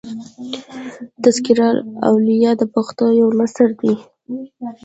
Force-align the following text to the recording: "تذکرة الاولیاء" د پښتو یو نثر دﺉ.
"تذکرة 1.23 1.67
الاولیاء" 1.73 2.55
د 2.61 2.63
پښتو 2.73 3.05
یو 3.19 3.27
نثر 3.39 3.69
دﺉ. 3.79 3.95